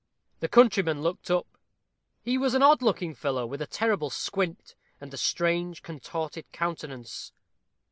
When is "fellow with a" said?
3.13-3.67